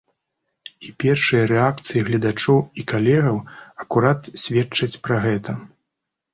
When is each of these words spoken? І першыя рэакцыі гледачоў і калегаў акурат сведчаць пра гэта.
І 0.87 0.87
першыя 1.03 1.43
рэакцыі 1.51 1.99
гледачоў 2.09 2.59
і 2.81 2.87
калегаў 2.93 3.37
акурат 3.87 4.21
сведчаць 4.47 4.93
пра 5.07 5.25
гэта. 5.31 5.51